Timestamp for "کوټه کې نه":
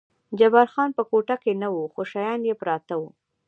1.09-1.67